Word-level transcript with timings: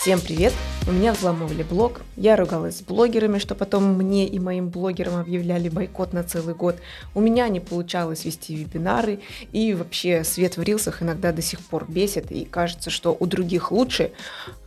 Всем 0.00 0.20
привет! 0.20 0.52
У 0.86 0.92
меня 0.92 1.12
взломывали 1.12 1.64
блог, 1.64 2.02
я 2.16 2.36
ругалась 2.36 2.78
с 2.78 2.82
блогерами, 2.82 3.38
что 3.38 3.56
потом 3.56 3.94
мне 3.94 4.28
и 4.28 4.38
моим 4.38 4.68
блогерам 4.68 5.16
объявляли 5.16 5.68
бойкот 5.68 6.12
на 6.12 6.22
целый 6.22 6.54
год. 6.54 6.76
У 7.16 7.20
меня 7.20 7.48
не 7.48 7.58
получалось 7.58 8.24
вести 8.24 8.54
вебинары, 8.54 9.18
и 9.50 9.74
вообще 9.74 10.22
свет 10.22 10.56
в 10.56 10.62
рилсах 10.62 11.02
иногда 11.02 11.32
до 11.32 11.42
сих 11.42 11.60
пор 11.60 11.84
бесит, 11.90 12.30
и 12.30 12.44
кажется, 12.44 12.90
что 12.90 13.16
у 13.18 13.26
других 13.26 13.72
лучше, 13.72 14.12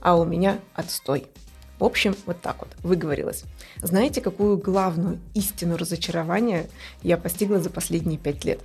а 0.01 0.17
у 0.17 0.25
меня 0.25 0.59
отстой. 0.73 1.27
В 1.79 1.85
общем, 1.85 2.13
вот 2.25 2.41
так 2.41 2.57
вот, 2.59 2.69
выговорилась. 2.83 3.45
Знаете, 3.77 4.19
какую 4.19 4.57
главную 4.57 5.17
истину 5.33 5.77
разочарования 5.77 6.67
я 7.03 7.17
постигла 7.17 7.59
за 7.61 7.69
последние 7.69 8.19
пять 8.19 8.43
лет? 8.43 8.59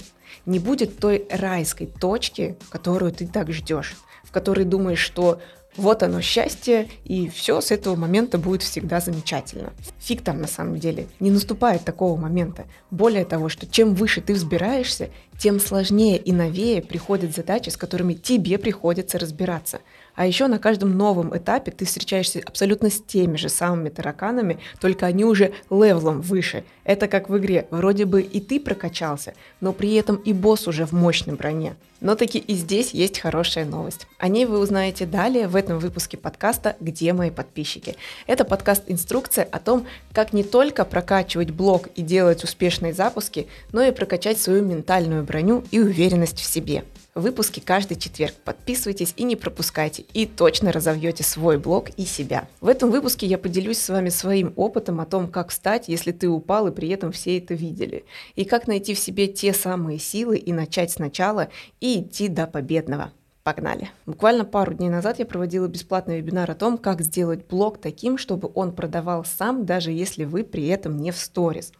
Не 0.47 0.59
будет 0.59 0.99
той 0.99 1.29
райской 1.31 1.87
точки, 1.87 2.57
которую 2.71 3.13
ты 3.13 3.29
так 3.29 3.53
ждешь, 3.53 3.95
в 4.25 4.33
которой 4.33 4.65
думаешь, 4.65 4.99
что 4.99 5.41
вот 5.77 6.03
оно 6.03 6.21
счастье, 6.21 6.89
и 7.05 7.29
все 7.29 7.61
с 7.61 7.71
этого 7.71 7.97
момента 7.97 8.39
будет 8.39 8.63
всегда 8.63 9.01
замечательно. 9.01 9.73
Фиг 9.99 10.23
там 10.23 10.41
на 10.41 10.47
самом 10.47 10.79
деле. 10.79 11.09
Не 11.21 11.31
наступает 11.31 11.85
такого 11.85 12.17
момента. 12.19 12.65
Более 12.91 13.25
того, 13.25 13.49
что 13.49 13.67
чем 13.67 13.95
выше 13.95 14.21
ты 14.21 14.35
взбираешься, 14.35 15.11
тем 15.39 15.61
сложнее 15.61 16.17
и 16.17 16.33
новее 16.33 16.83
приходят 16.83 17.35
задачи, 17.35 17.69
с 17.69 17.77
которыми 17.77 18.15
тебе 18.15 18.59
приходится 18.59 19.19
разбираться. 19.19 19.81
А 20.17 20.27
еще 20.27 20.47
на 20.47 20.59
каждом 20.59 20.97
новом 20.97 21.37
этапе 21.37 21.71
ты 21.71 21.85
встречаешься 21.85 22.41
абсолютно 22.45 22.91
с 22.91 23.01
теми 23.01 23.37
же 23.37 23.49
самыми 23.49 23.91
тараканами, 23.91 24.59
только 24.81 25.07
они 25.07 25.25
уже 25.25 25.53
левелом 25.71 26.23
выше. 26.23 26.65
Это 26.85 27.07
как 27.07 27.29
в 27.29 27.37
игре. 27.37 27.69
Вроде 27.71 28.07
бы 28.07 28.23
и 28.23 28.41
ты 28.41 28.59
прокачался, 28.59 29.35
но 29.61 29.73
при 29.73 29.95
этом 29.95 30.17
и 30.17 30.33
босс 30.33 30.67
уже 30.67 30.87
в 30.87 30.93
мощной 30.93 31.37
броне. 31.37 31.77
Но 32.01 32.15
таки 32.15 32.39
и 32.39 32.55
здесь 32.55 32.93
есть 32.93 33.19
хорошая 33.19 33.65
новость. 33.65 34.07
О 34.19 34.29
ней 34.29 34.45
вы 34.45 34.59
узнаете 34.59 35.07
далее 35.07 35.49
в 35.49 35.57
этом 35.57 35.79
выпуске 35.79 36.17
подкаста 36.17 36.77
«Где 36.81 37.13
мои 37.13 37.31
подписчики?». 37.31 37.97
Это 38.27 38.45
подкаст-инструкция 38.45 39.45
о 39.45 39.59
том, 39.59 39.87
как 40.13 40.33
не 40.33 40.45
только 40.45 40.85
прокачивать 40.85 41.51
блог 41.51 41.89
и 41.95 42.03
делать 42.03 42.45
успешные 42.45 42.93
запуски, 42.93 43.49
но 43.73 43.83
и 43.83 43.93
прокачать 43.93 44.39
свою 44.39 44.63
ментальную 44.63 45.25
броню 45.25 45.65
и 45.71 45.81
уверенность 45.81 46.39
в 46.39 46.45
себе. 46.45 46.85
Выпуски 47.17 47.61
каждый 47.61 47.97
четверг. 47.97 48.35
Подписывайтесь 48.45 49.15
и 49.17 49.25
не 49.25 49.37
пропускайте, 49.37 50.05
и 50.13 50.27
точно 50.27 50.71
разовьете 50.71 51.25
свой 51.25 51.57
блог 51.57 51.89
и 51.97 52.05
себя. 52.05 52.47
В 52.61 52.69
этом 52.69 52.91
выпуске 52.91 53.27
я 53.27 53.39
поделюсь 53.39 53.79
с 53.79 53.89
вами 53.89 54.11
своим 54.11 54.53
опытом 54.55 55.01
о 55.01 55.07
том, 55.07 55.29
как 55.29 55.49
встать, 55.49 55.89
если 55.89 56.13
ты 56.13 56.29
упал 56.29 56.69
и 56.69 56.73
при 56.73 56.91
этом 56.91 57.13
все 57.13 57.39
это 57.39 57.55
видели, 57.55 58.05
и 58.35 58.45
как 58.45 58.67
найти 58.67 58.93
в 58.93 58.99
себе 58.99 59.29
те 59.29 59.55
самые 59.55 59.99
силы 59.99 60.37
и 60.37 60.53
начать 60.53 60.91
сначала 60.91 61.49
и 61.81 62.01
идти 62.01 62.29
до 62.29 62.47
победного. 62.47 63.11
Погнали! 63.47 63.93
Буквально 64.07 64.45
пару 64.45 64.75
дней 64.75 64.89
назад 64.89 65.21
я 65.21 65.25
проводила 65.25 65.69
бесплатный 65.69 66.17
вебинар 66.17 66.51
о 66.51 66.57
том, 66.57 66.77
как 66.77 67.01
сделать 67.01 67.47
блог 67.47 67.79
таким, 67.79 68.19
чтобы 68.19 68.51
он 68.57 68.73
продавал 68.73 69.25
сам, 69.25 69.65
даже 69.65 69.93
если 69.93 70.25
вы 70.25 70.43
при 70.43 70.67
этом 70.67 70.97
не 70.97 71.13
в 71.13 71.17
сторис. 71.17 71.71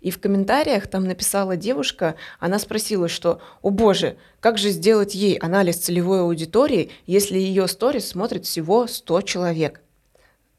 И 0.00 0.10
в 0.10 0.18
комментариях 0.18 0.86
там 0.86 1.04
написала 1.04 1.58
девушка, 1.58 2.14
она 2.38 2.58
спросила, 2.58 3.06
что 3.06 3.42
«О 3.60 3.68
боже, 3.68 4.16
как 4.40 4.56
же 4.56 4.70
сделать 4.70 5.14
ей 5.14 5.36
анализ 5.36 5.76
целевой 5.76 6.22
аудитории, 6.22 6.90
если 7.04 7.36
ее 7.36 7.68
сторис 7.68 8.08
смотрит 8.08 8.46
всего 8.46 8.86
100 8.86 9.20
человек?» 9.20 9.82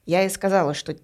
Я 0.05 0.21
ей 0.21 0.29
сказала, 0.29 0.75
что 0.75 0.95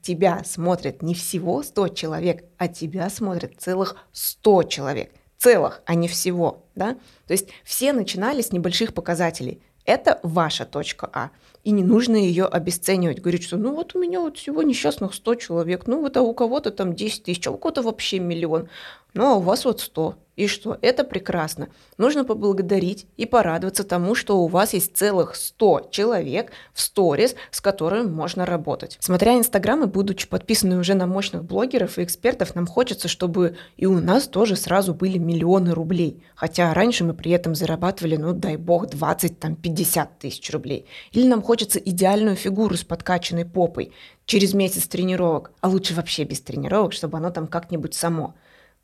тебя 0.00 0.40
смотрят 0.46 1.02
не 1.02 1.12
всего 1.12 1.62
100 1.62 1.88
человек, 1.88 2.44
а 2.56 2.66
тебя 2.66 3.10
смотрят 3.10 3.60
целых 3.60 3.96
100 4.12 4.62
человек– 4.62 5.10
целых, 5.42 5.82
а 5.86 5.94
не 5.94 6.08
всего. 6.08 6.62
Да? 6.74 6.94
То 7.26 7.32
есть 7.32 7.48
все 7.64 7.92
начинали 7.92 8.42
с 8.42 8.52
небольших 8.52 8.94
показателей. 8.94 9.60
Это 9.84 10.20
ваша 10.22 10.64
точка 10.64 11.10
А. 11.12 11.30
И 11.64 11.70
не 11.70 11.82
нужно 11.82 12.16
ее 12.16 12.44
обесценивать. 12.44 13.20
Говорить, 13.20 13.44
что 13.44 13.56
ну 13.56 13.74
вот 13.74 13.94
у 13.94 14.00
меня 14.00 14.20
вот 14.20 14.38
всего 14.38 14.62
несчастных 14.62 15.14
100 15.14 15.34
человек, 15.36 15.86
ну 15.86 16.00
вот 16.00 16.16
а 16.16 16.22
у 16.22 16.34
кого-то 16.34 16.70
там 16.70 16.94
10 16.94 17.24
тысяч, 17.24 17.46
а 17.46 17.50
у 17.50 17.58
кого-то 17.58 17.82
вообще 17.82 18.18
миллион. 18.18 18.68
Ну 19.14 19.26
а 19.26 19.34
у 19.34 19.40
вас 19.40 19.64
вот 19.64 19.80
100. 19.80 20.16
И 20.34 20.46
что? 20.46 20.78
Это 20.80 21.04
прекрасно. 21.04 21.68
Нужно 21.98 22.24
поблагодарить 22.24 23.06
и 23.18 23.26
порадоваться 23.26 23.84
тому, 23.84 24.14
что 24.14 24.38
у 24.38 24.46
вас 24.46 24.72
есть 24.72 24.96
целых 24.96 25.36
100 25.36 25.88
человек 25.90 26.52
в 26.72 26.80
сторис, 26.80 27.34
с 27.50 27.60
которыми 27.60 28.08
можно 28.08 28.46
работать. 28.46 28.96
Смотря 29.00 29.36
Инстаграм 29.36 29.82
и 29.84 29.86
будучи 29.86 30.26
подписаны 30.26 30.78
уже 30.78 30.94
на 30.94 31.06
мощных 31.06 31.44
блогеров 31.44 31.98
и 31.98 32.04
экспертов, 32.04 32.54
нам 32.54 32.66
хочется, 32.66 33.08
чтобы 33.08 33.56
и 33.76 33.84
у 33.84 34.00
нас 34.00 34.26
тоже 34.26 34.56
сразу 34.56 34.94
были 34.94 35.18
миллионы 35.18 35.72
рублей. 35.72 36.22
Хотя 36.34 36.72
раньше 36.72 37.04
мы 37.04 37.12
при 37.12 37.30
этом 37.32 37.54
зарабатывали, 37.54 38.16
ну 38.16 38.32
дай 38.32 38.56
бог, 38.56 38.88
20, 38.88 39.38
там 39.38 39.54
50 39.54 40.18
тысяч 40.18 40.50
рублей. 40.50 40.86
Или 41.12 41.26
нам 41.28 41.42
хочется 41.42 41.78
идеальную 41.78 42.36
фигуру 42.36 42.76
с 42.76 42.84
подкачанной 42.84 43.44
попой 43.44 43.92
через 44.24 44.54
месяц 44.54 44.86
тренировок, 44.86 45.52
а 45.60 45.68
лучше 45.68 45.94
вообще 45.94 46.24
без 46.24 46.40
тренировок, 46.40 46.94
чтобы 46.94 47.18
оно 47.18 47.30
там 47.30 47.46
как-нибудь 47.46 47.94
само. 47.94 48.34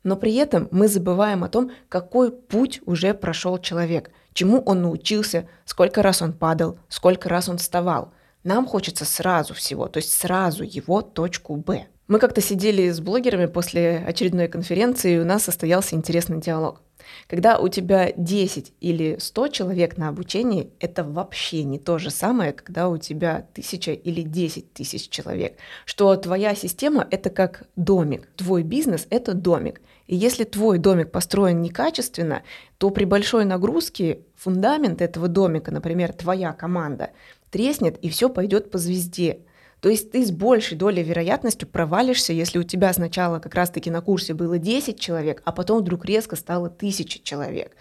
Но 0.03 0.15
при 0.15 0.35
этом 0.35 0.67
мы 0.71 0.87
забываем 0.87 1.43
о 1.43 1.49
том, 1.49 1.71
какой 1.89 2.31
путь 2.31 2.81
уже 2.85 3.13
прошел 3.13 3.57
человек, 3.57 4.11
чему 4.33 4.61
он 4.61 4.81
научился, 4.81 5.47
сколько 5.65 6.01
раз 6.01 6.21
он 6.21 6.33
падал, 6.33 6.79
сколько 6.87 7.27
раз 7.29 7.49
он 7.49 7.57
вставал. 7.57 8.13
Нам 8.43 8.65
хочется 8.65 9.03
сразу 9.03 9.53
всего, 9.53 9.87
то 9.87 9.97
есть 9.97 10.13
сразу 10.13 10.63
его 10.63 11.01
точку 11.01 11.55
«Б». 11.57 11.87
Мы 12.09 12.17
как-то 12.17 12.41
сидели 12.41 12.89
с 12.89 12.99
блогерами 13.01 13.45
после 13.45 13.99
очередной 13.99 14.47
конференции, 14.47 15.13
и 15.13 15.19
у 15.19 15.25
нас 15.25 15.43
состоялся 15.43 15.95
интересный 15.95 16.41
диалог. 16.41 16.81
Когда 17.27 17.59
у 17.59 17.67
тебя 17.67 18.11
10 18.17 18.73
или 18.81 19.17
100 19.19 19.47
человек 19.49 19.95
на 19.95 20.09
обучении, 20.09 20.71
это 20.79 21.03
вообще 21.03 21.63
не 21.63 21.77
то 21.77 21.99
же 21.99 22.09
самое, 22.09 22.51
когда 22.51 22.89
у 22.89 22.97
тебя 22.97 23.45
1000 23.51 23.91
или 23.91 24.23
10 24.23 24.73
тысяч 24.73 25.07
человек. 25.09 25.57
Что 25.85 26.15
твоя 26.15 26.55
система— 26.55 27.07
это 27.11 27.29
как 27.29 27.67
домик, 27.75 28.27
твой 28.35 28.63
бизнес— 28.63 29.05
это 29.11 29.35
домик. 29.35 29.79
И 30.07 30.15
если 30.15 30.45
твой 30.45 30.79
домик 30.79 31.11
построен 31.11 31.61
некачественно, 31.61 32.41
то 32.79 32.89
при 32.89 33.05
большой 33.05 33.45
нагрузке 33.45 34.21
фундамент 34.35 35.03
этого 35.03 35.27
домика, 35.27 35.69
например, 35.69 36.13
твоя 36.13 36.53
команда, 36.53 37.11
треснет 37.51 37.99
и 37.99 38.09
все 38.09 38.29
пойдет 38.29 38.71
по 38.71 38.79
звезде. 38.79 39.41
То 39.81 39.89
есть 39.89 40.11
ты 40.11 40.25
с 40.25 40.31
большей 40.31 40.77
долей 40.77 41.03
вероятностью 41.03 41.67
провалишься, 41.67 42.33
если 42.33 42.59
у 42.59 42.63
тебя 42.63 42.91
сначала 42.93 43.39
как 43.39 43.55
раз-таки 43.55 43.89
на 43.89 44.01
курсе 44.01 44.33
было 44.33 44.57
10 44.57 44.99
человек, 44.99 45.41
а 45.45 45.51
потом 45.51 45.79
вдруг 45.79 46.05
резко 46.05 46.35
стало 46.35 46.67
1000 46.67 47.23
человек. 47.23 47.75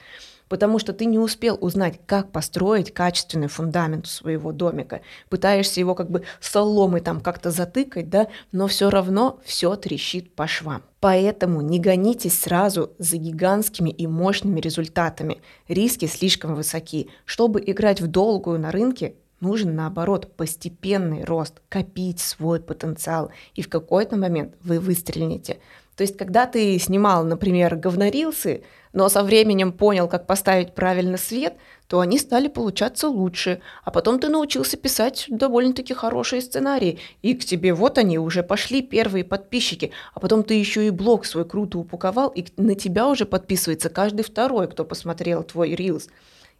Потому 0.48 0.78
что 0.78 0.92
ты 0.94 1.04
не 1.04 1.18
успел 1.18 1.58
узнать, 1.60 2.00
как 2.06 2.32
построить 2.32 2.94
качественный 2.94 3.48
фундамент 3.48 4.06
своего 4.06 4.50
домика. 4.50 5.02
Пытаешься 5.28 5.80
его 5.80 5.94
как 5.94 6.10
бы 6.10 6.22
соломой 6.40 7.00
там 7.00 7.20
как-то 7.20 7.50
затыкать, 7.50 8.08
да, 8.08 8.28
но 8.50 8.66
все 8.66 8.88
равно 8.88 9.40
все 9.44 9.76
трещит 9.76 10.34
по 10.34 10.46
швам. 10.46 10.82
Поэтому 11.00 11.60
не 11.60 11.78
гонитесь 11.78 12.40
сразу 12.40 12.92
за 12.98 13.18
гигантскими 13.18 13.90
и 13.90 14.06
мощными 14.06 14.60
результатами. 14.60 15.42
Риски 15.68 16.06
слишком 16.06 16.54
высоки. 16.54 17.10
Чтобы 17.26 17.62
играть 17.64 18.00
в 18.00 18.06
долгую 18.06 18.58
на 18.58 18.72
рынке, 18.72 19.16
Нужен, 19.40 19.76
наоборот, 19.76 20.32
постепенный 20.36 21.24
рост, 21.24 21.60
копить 21.68 22.20
свой 22.20 22.60
потенциал, 22.60 23.30
и 23.54 23.62
в 23.62 23.68
какой-то 23.68 24.16
момент 24.16 24.54
вы 24.62 24.80
выстрелите. 24.80 25.58
То 25.94 26.02
есть, 26.02 26.16
когда 26.16 26.46
ты 26.46 26.78
снимал, 26.78 27.24
например, 27.24 27.74
говнорилсы, 27.76 28.62
но 28.92 29.08
со 29.08 29.22
временем 29.22 29.72
понял, 29.72 30.08
как 30.08 30.26
поставить 30.26 30.74
правильно 30.74 31.16
свет, 31.16 31.54
то 31.88 32.00
они 32.00 32.18
стали 32.18 32.48
получаться 32.48 33.08
лучше. 33.08 33.60
А 33.84 33.90
потом 33.90 34.18
ты 34.18 34.28
научился 34.28 34.76
писать 34.76 35.26
довольно-таки 35.28 35.94
хорошие 35.94 36.42
сценарии. 36.42 36.98
И 37.22 37.34
к 37.34 37.44
тебе 37.44 37.74
вот 37.74 37.98
они 37.98 38.18
уже 38.18 38.42
пошли 38.42 38.82
первые 38.82 39.24
подписчики. 39.24 39.90
А 40.14 40.20
потом 40.20 40.42
ты 40.42 40.54
еще 40.54 40.86
и 40.86 40.90
блог 40.90 41.24
свой 41.24 41.44
круто 41.44 41.78
упаковал, 41.78 42.28
и 42.28 42.44
на 42.56 42.74
тебя 42.74 43.08
уже 43.08 43.24
подписывается 43.24 43.88
каждый 43.88 44.22
второй, 44.22 44.68
кто 44.68 44.84
посмотрел 44.84 45.42
твой 45.42 45.74
рилс. 45.74 46.08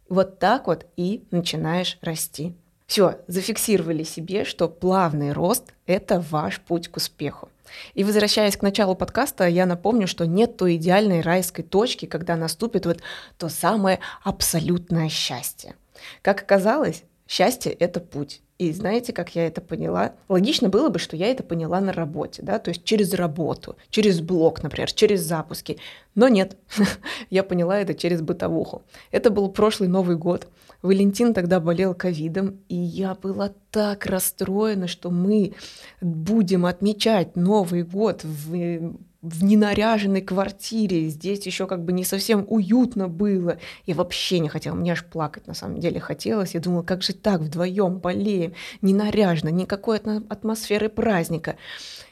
Вот 0.09 0.39
так 0.39 0.67
вот 0.67 0.85
и 0.97 1.23
начинаешь 1.31 1.97
расти. 2.01 2.55
Все, 2.89 3.19
зафиксировали 3.27 4.01
себе, 4.01 4.43
что 4.45 4.67
плавный 4.67 5.31
рост– 5.31 5.73
это 5.85 6.25
ваш 6.31 6.59
путь 6.59 6.87
к 6.87 6.97
успеху. 6.97 7.49
И 7.93 8.03
возвращаясь 8.03 8.57
к 8.57 8.63
началу 8.63 8.95
подкаста, 8.95 9.47
я 9.47 9.67
напомню, 9.67 10.07
что 10.07 10.25
нет 10.25 10.57
той 10.57 10.77
идеальной 10.77 11.21
райской 11.21 11.61
точки, 11.61 12.07
когда 12.07 12.35
наступит 12.35 12.87
вот 12.87 13.01
то 13.37 13.47
самое 13.47 13.99
абсолютное 14.23 15.07
счастье. 15.07 15.75
Как 16.23 16.41
оказалось, 16.41 17.03
счастье– 17.27 17.71
это 17.79 17.99
путь. 17.99 18.41
И 18.57 18.71
знаете, 18.71 19.13
как 19.13 19.35
я 19.35 19.45
это 19.45 19.61
поняла? 19.61 20.13
Логично 20.27 20.67
было 20.67 20.89
бы, 20.89 20.97
что 20.97 21.15
я 21.15 21.27
это 21.27 21.43
поняла 21.43 21.79
на 21.81 21.93
работе, 21.93 22.41
да, 22.41 22.57
то 22.57 22.69
есть 22.69 22.85
через 22.85 23.13
работу, 23.13 23.77
через 23.91 24.19
блог, 24.19 24.63
например, 24.63 24.91
через 24.91 25.21
запуски. 25.21 25.77
Но 26.15 26.27
нет, 26.27 26.57
я 27.29 27.43
поняла 27.43 27.79
это 27.79 27.93
через 27.93 28.23
бытовуху. 28.23 28.81
Это 29.11 29.29
был 29.29 29.49
прошлый 29.49 29.87
Новый 29.87 30.15
год. 30.15 30.47
Валентин 30.81 31.33
тогда 31.33 31.59
болел 31.59 31.93
ковидом, 31.93 32.59
и 32.69 32.75
я 32.75 33.15
была 33.15 33.51
так 33.71 34.05
расстроена, 34.05 34.87
что 34.87 35.09
мы 35.09 35.53
будем 36.01 36.65
отмечать 36.65 37.35
Новый 37.35 37.83
год 37.83 38.23
в 38.23 38.95
в 39.21 39.43
ненаряженной 39.43 40.21
квартире, 40.21 41.09
здесь 41.09 41.45
еще 41.45 41.67
как 41.67 41.83
бы 41.83 41.91
не 41.91 42.05
совсем 42.05 42.45
уютно 42.47 43.09
было. 43.09 43.57
Я 43.85 43.95
вообще 43.95 44.39
не 44.39 44.47
хотела, 44.47 44.75
мне 44.75 44.93
аж 44.93 45.03
плакать 45.05 45.45
на 45.45 45.53
самом 45.53 45.79
деле 45.79 45.99
хотелось. 45.99 46.53
Я 46.53 46.61
думала, 46.61 46.83
как 46.83 47.03
же 47.03 47.13
так, 47.13 47.41
вдвоем 47.41 47.99
болеем, 47.99 48.53
не 48.81 48.93
наряжено, 48.93 49.49
никакой 49.49 49.97
атмосферы 49.97 50.87
праздника. 50.87 51.57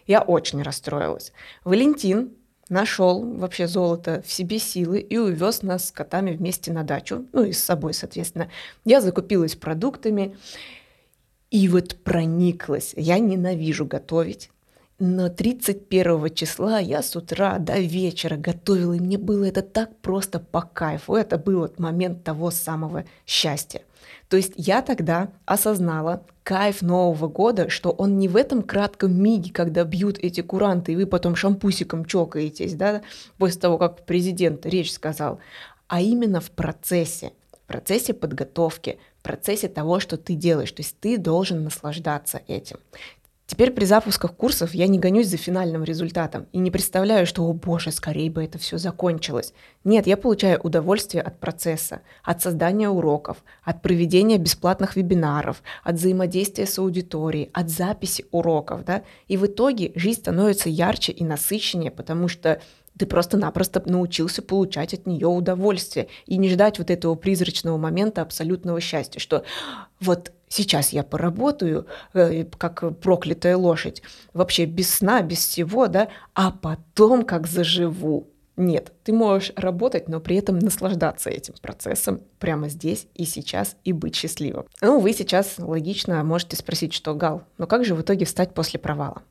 Я 0.06 0.22
очень 0.22 0.62
расстроилась. 0.62 1.32
Валентин 1.64 2.32
нашел 2.70 3.24
вообще 3.24 3.68
золото 3.68 4.24
в 4.26 4.32
себе 4.32 4.60
силы 4.60 5.00
и 5.00 5.18
увез 5.18 5.62
нас 5.62 5.88
с 5.88 5.92
котами 5.92 6.32
вместе 6.36 6.72
на 6.72 6.84
дачу, 6.84 7.26
ну 7.34 7.44
и 7.44 7.54
с 7.54 7.64
собой, 7.64 7.94
соответственно. 7.94 8.50
Я 8.86 9.02
закупилась 9.02 9.56
продуктами, 9.56 10.36
и 11.50 11.70
вот 11.70 11.96
прониклась. 12.04 12.94
Я 12.98 13.20
ненавижу 13.20 13.86
готовить. 13.86 14.50
Но 15.00 15.30
31 15.30 16.34
числа 16.34 16.80
я 16.80 17.04
с 17.04 17.16
утра 17.16 17.60
до 17.60 17.80
вечера 17.80 18.36
готовила, 18.36 18.94
и 18.94 19.00
мне 19.00 19.20
было 19.20 19.46
это 19.46 19.62
так 19.62 19.96
просто 19.98 20.40
по 20.40 20.62
кайфу. 20.62 21.14
Это 21.14 21.38
был 21.38 21.60
вот 21.60 21.78
момент 21.80 22.24
того 22.24 22.50
самого 22.50 23.06
счастья. 23.28 23.84
То 24.28 24.38
есть 24.38 24.54
я 24.56 24.82
тогда 24.82 25.30
осознала 25.46 26.26
кайф 26.44 26.82
Нового 26.82 27.28
года, 27.28 27.70
что 27.70 27.92
он 27.92 28.18
не 28.18 28.28
в 28.28 28.36
этом 28.36 28.64
кратком 28.64 29.14
миге, 29.22 29.52
когда 29.52 29.84
бьют 29.84 30.18
эти 30.18 30.42
куранты, 30.42 30.94
и 30.94 30.96
вы 30.96 31.06
потом 31.06 31.36
шампусиком 31.36 32.06
чокаетесь, 32.06 32.74
да, 32.74 33.04
после 33.38 33.62
того, 33.62 33.78
как 33.78 34.06
президент 34.06 34.66
речь 34.66 34.92
сказал, 34.92 35.40
а 35.88 36.02
именно 36.02 36.42
в 36.42 36.50
процессе, 36.52 37.34
в 37.54 37.68
процессе 37.68 38.14
подготовки, 38.14 38.98
в 39.20 39.24
процессе 39.24 39.68
того, 39.68 40.00
что 40.00 40.18
ты 40.18 40.36
делаешь. 40.36 40.72
То 40.72 40.82
есть 40.82 40.98
ты 41.00 41.18
должен 41.18 41.64
наслаждаться 41.64 42.42
этим. 42.48 42.78
Теперь 43.48 43.72
при 43.72 43.86
запусках 43.86 44.36
курсов 44.36 44.74
я 44.74 44.88
не 44.88 45.00
гонюсь 45.00 45.28
за 45.28 45.38
финальным 45.38 45.86
результатом 45.86 46.48
и 46.52 46.58
не 46.58 46.70
представляю, 46.70 47.26
что, 47.26 47.44
о 47.44 47.54
боже, 47.54 47.92
скорее 47.92 48.30
бы 48.30 48.44
это 48.44 48.58
все 48.58 48.78
закончилось. 48.78 49.54
Нет, 49.86 50.06
я 50.06 50.18
получаю 50.18 50.60
удовольствие 50.60 51.24
от 51.24 51.40
процесса, 51.40 52.02
от 52.24 52.42
создания 52.42 52.90
уроков, 52.90 53.38
от 53.64 53.82
проведения 53.82 54.38
бесплатных 54.38 54.98
вебинаров, 54.98 55.64
от 55.86 55.96
взаимодействия 55.96 56.66
с 56.66 56.78
аудиторией, 56.78 57.50
от 57.54 57.70
записи 57.70 58.26
уроков. 58.32 58.84
Да? 58.84 59.04
И 59.30 59.38
в 59.38 59.46
итоге 59.46 59.94
жизнь 59.96 60.20
становится 60.20 60.68
ярче 60.68 61.14
и 61.14 61.24
насыщеннее, 61.24 61.92
потому 61.92 62.28
что 62.28 62.62
ты 62.98 63.06
просто-напросто 63.06 63.82
научился 63.86 64.42
получать 64.42 64.94
от 64.94 65.06
нее 65.06 65.28
удовольствие 65.28 66.08
и 66.26 66.38
не 66.38 66.50
ждать 66.50 66.80
вот 66.80 66.90
этого 66.90 67.16
призрачного 67.16 67.78
момента 67.78 68.22
абсолютного 68.22 68.80
счастья, 68.82 69.20
что 69.20 69.44
вот 70.00 70.32
сейчас 70.50 70.90
я 70.90 71.04
поработаю, 71.04 71.88
э, 72.14 72.46
как 72.46 73.00
проклятая 73.00 73.58
лошадь, 73.58 74.02
вообще 74.34 74.66
без 74.66 74.94
сна, 74.94 75.22
без 75.22 75.40
всего, 75.40 75.88
да, 75.88 76.10
а 76.34 76.52
потом 76.52 77.24
как 77.24 77.48
заживу. 77.48 78.28
Нет, 78.56 78.92
ты 79.04 79.14
можешь 79.14 79.54
работать, 79.56 80.10
но 80.10 80.20
при 80.20 80.36
этом 80.38 80.58
наслаждаться 80.58 81.30
этим 81.30 81.54
процессом 81.62 82.22
прямо 82.40 82.70
здесь 82.70 83.08
и 83.14 83.24
сейчас 83.24 83.76
и 83.84 83.94
быть 83.94 84.16
счастливым. 84.16 84.66
Ну, 84.82 85.00
вы 85.00 85.14
сейчас 85.14 85.60
логично 85.60 86.24
можете 86.24 86.56
спросить, 86.56 86.92
что, 86.92 87.14
Гал, 87.14 87.44
но 87.60 87.68
как 87.68 87.86
же 87.86 87.94
в 87.94 88.02
итоге 88.02 88.26
встать 88.26 88.56
после 88.56 88.80
провала? 88.80 89.22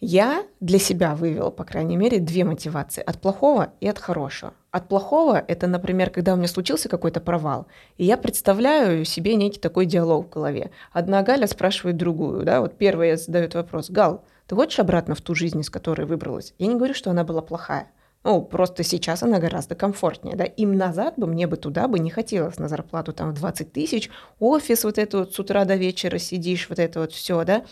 Я 0.00 0.44
для 0.60 0.78
себя 0.78 1.14
вывела, 1.14 1.50
по 1.50 1.64
крайней 1.64 1.96
мере, 1.96 2.18
две 2.18 2.44
мотивации. 2.44 3.02
От 3.02 3.18
плохого 3.18 3.72
и 3.80 3.88
от 3.88 3.98
хорошего. 3.98 4.52
От 4.70 4.88
плохого– 4.88 5.42
это, 5.48 5.66
например, 5.66 6.10
когда 6.10 6.34
у 6.34 6.36
меня 6.36 6.48
случился 6.48 6.90
какой-то 6.90 7.20
провал, 7.20 7.66
и 7.96 8.04
я 8.04 8.18
представляю 8.18 9.06
себе 9.06 9.36
некий 9.36 9.58
такой 9.58 9.86
диалог 9.86 10.26
в 10.26 10.30
голове. 10.30 10.70
Одна 10.92 11.22
Галя 11.22 11.46
спрашивает 11.46 11.96
другую, 11.96 12.44
да, 12.44 12.60
вот 12.60 12.76
первая 12.76 13.16
задает 13.16 13.54
вопрос. 13.54 13.88
«Гал, 13.88 14.22
ты 14.46 14.54
хочешь 14.54 14.78
обратно 14.78 15.14
в 15.14 15.22
ту 15.22 15.34
жизнь, 15.34 15.60
из 15.60 15.70
которой 15.70 16.04
выбралась?» 16.04 16.52
Я 16.58 16.66
не 16.66 16.74
говорю, 16.74 16.92
что 16.92 17.10
она 17.10 17.24
была 17.24 17.40
плохая. 17.40 17.90
Ну, 18.22 18.42
просто 18.42 18.82
сейчас 18.82 19.22
она 19.22 19.38
гораздо 19.38 19.76
комфортнее, 19.76 20.36
да. 20.36 20.44
Им 20.44 20.76
назад 20.76 21.14
бы 21.16 21.26
мне 21.26 21.46
бы 21.46 21.56
туда 21.56 21.88
бы 21.88 21.98
не 22.00 22.10
хотелось 22.10 22.58
на 22.58 22.68
зарплату 22.68 23.14
там 23.14 23.30
в 23.30 23.34
20 23.34 23.72
тысяч, 23.72 24.10
офис 24.40 24.84
вот 24.84 24.98
это 24.98 25.18
вот 25.20 25.32
с 25.32 25.38
утра 25.38 25.64
до 25.64 25.76
вечера 25.76 26.18
сидишь, 26.18 26.68
вот 26.68 26.80
это 26.80 27.00
вот 27.00 27.12
все, 27.12 27.44
да. 27.44 27.64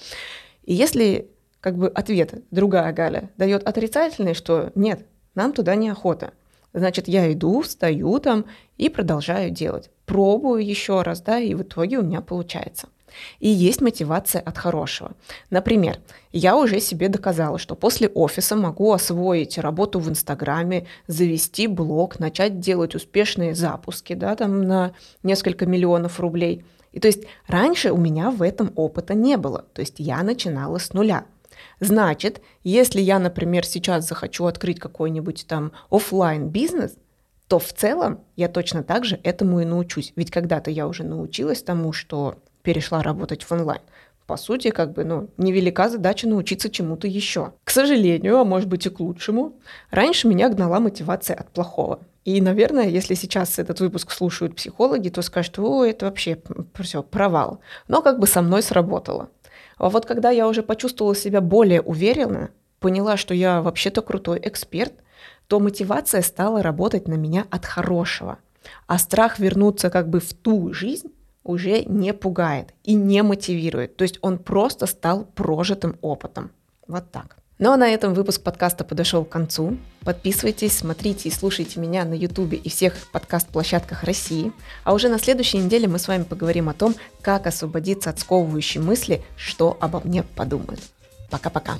И 0.62 0.72
если 0.72 1.33
как 1.64 1.78
бы 1.78 1.88
ответ 1.88 2.44
другая 2.50 2.92
Галя 2.92 3.30
дает 3.38 3.66
отрицательный, 3.66 4.34
что 4.34 4.70
нет, 4.74 5.06
нам 5.34 5.54
туда 5.54 5.76
неохота. 5.76 6.34
Значит, 6.74 7.08
я 7.08 7.32
иду, 7.32 7.62
встаю 7.62 8.18
там 8.18 8.44
и 8.76 8.90
продолжаю 8.90 9.50
делать. 9.50 9.88
Пробую 10.04 10.62
еще 10.62 11.00
раз, 11.00 11.22
да, 11.22 11.38
и 11.38 11.54
в 11.54 11.62
итоге 11.62 12.00
у 12.00 12.02
меня 12.02 12.20
получается. 12.20 12.88
И 13.40 13.48
есть 13.48 13.80
мотивация 13.80 14.42
от 14.42 14.58
хорошего. 14.58 15.12
Например, 15.48 16.00
я 16.32 16.54
уже 16.58 16.80
себе 16.80 17.08
доказала, 17.08 17.58
что 17.58 17.76
после 17.76 18.08
офиса 18.08 18.56
могу 18.56 18.92
освоить 18.92 19.56
работу 19.56 20.00
в 20.00 20.10
Инстаграме, 20.10 20.86
завести 21.06 21.66
блог, 21.66 22.18
начать 22.18 22.60
делать 22.60 22.94
успешные 22.94 23.54
запуски, 23.54 24.12
да, 24.12 24.36
там 24.36 24.60
на 24.64 24.92
несколько 25.22 25.64
миллионов 25.64 26.20
рублей. 26.20 26.62
И 26.92 27.00
то 27.00 27.08
есть 27.08 27.24
раньше 27.46 27.90
у 27.90 27.96
меня 27.96 28.30
в 28.30 28.42
этом 28.42 28.70
опыта 28.76 29.14
не 29.14 29.38
было. 29.38 29.64
То 29.72 29.80
есть 29.80 29.94
я 29.96 30.22
начинала 30.22 30.76
с 30.76 30.92
нуля. 30.92 31.24
Значит, 31.80 32.40
если 32.62 33.00
я, 33.00 33.18
например, 33.18 33.64
сейчас 33.64 34.08
захочу 34.08 34.46
открыть 34.46 34.80
какой-нибудь 34.80 35.46
там 35.48 35.72
офлайн 35.90 36.48
бизнес, 36.48 36.96
то 37.48 37.58
в 37.58 37.72
целом 37.72 38.20
я 38.36 38.48
точно 38.48 38.82
так 38.82 39.04
же 39.04 39.20
этому 39.22 39.60
и 39.60 39.64
научусь. 39.64 40.12
Ведь 40.16 40.30
когда-то 40.30 40.70
я 40.70 40.86
уже 40.88 41.04
научилась 41.04 41.62
тому, 41.62 41.92
что 41.92 42.38
перешла 42.62 43.02
работать 43.02 43.42
в 43.42 43.52
онлайн. 43.52 43.82
По 44.26 44.38
сути, 44.38 44.70
как 44.70 44.94
бы, 44.94 45.04
ну, 45.04 45.28
невелика 45.36 45.90
задача 45.90 46.26
научиться 46.26 46.70
чему-то 46.70 47.06
еще. 47.06 47.52
К 47.64 47.70
сожалению, 47.70 48.38
а 48.38 48.44
может 48.44 48.68
быть 48.68 48.86
и 48.86 48.90
к 48.90 49.00
лучшему, 49.00 49.52
раньше 49.90 50.28
меня 50.28 50.48
гнала 50.48 50.80
мотивация 50.80 51.36
от 51.36 51.50
плохого. 51.50 52.00
И, 52.24 52.40
наверное, 52.40 52.88
если 52.88 53.12
сейчас 53.14 53.58
этот 53.58 53.80
выпуск 53.80 54.10
слушают 54.10 54.56
психологи, 54.56 55.10
то 55.10 55.20
скажут, 55.20 55.58
о, 55.58 55.84
это 55.84 56.06
вообще 56.06 56.38
все, 56.80 57.02
провал. 57.02 57.60
Но 57.86 58.00
как 58.00 58.18
бы 58.18 58.26
со 58.26 58.40
мной 58.40 58.62
сработало. 58.62 59.28
А 59.84 59.90
вот 59.90 60.06
когда 60.06 60.30
я 60.30 60.48
уже 60.48 60.62
почувствовала 60.62 61.14
себя 61.14 61.42
более 61.42 61.82
уверенно, 61.82 62.48
поняла, 62.80 63.18
что 63.18 63.34
я 63.34 63.60
вообще-то 63.60 64.00
крутой 64.00 64.40
эксперт, 64.42 64.94
то 65.46 65.60
мотивация 65.60 66.22
стала 66.22 66.62
работать 66.62 67.06
на 67.06 67.16
меня 67.16 67.44
от 67.50 67.66
хорошего. 67.66 68.38
А 68.86 68.96
страх 68.96 69.38
вернуться 69.38 69.90
как 69.90 70.08
бы 70.08 70.20
в 70.20 70.32
ту 70.32 70.72
жизнь 70.72 71.12
уже 71.42 71.84
не 71.84 72.14
пугает 72.14 72.72
и 72.82 72.94
не 72.94 73.22
мотивирует. 73.22 73.98
То 73.98 74.04
есть 74.04 74.18
он 74.22 74.38
просто 74.38 74.86
стал 74.86 75.26
прожитым 75.26 75.98
опытом. 76.00 76.50
Вот 76.88 77.10
так. 77.12 77.36
Ну 77.58 77.70
а 77.70 77.76
на 77.76 77.88
этом 77.88 78.14
выпуск 78.14 78.42
подкаста 78.42 78.82
подошел 78.82 79.24
к 79.24 79.28
концу. 79.28 79.78
Подписывайтесь, 80.00 80.76
смотрите 80.76 81.28
и 81.28 81.32
слушайте 81.32 81.78
меня 81.78 82.04
на 82.04 82.14
YouTube 82.14 82.54
и 82.54 82.68
всех 82.68 82.94
подкаст-площадках 83.12 84.02
России. 84.02 84.52
А 84.82 84.92
уже 84.92 85.08
на 85.08 85.20
следующей 85.20 85.58
неделе 85.58 85.86
мы 85.86 86.00
с 86.00 86.08
вами 86.08 86.24
поговорим 86.24 86.68
о 86.68 86.74
том, 86.74 86.96
как 87.22 87.46
освободиться 87.46 88.10
от 88.10 88.18
сковывающей 88.18 88.80
мысли, 88.80 89.22
что 89.36 89.76
обо 89.80 90.00
мне 90.00 90.24
подумают. 90.24 90.80
Пока-пока. 91.30 91.78